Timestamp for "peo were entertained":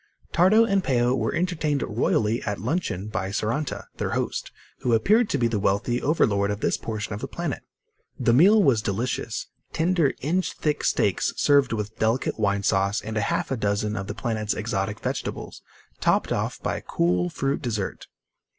0.83-1.83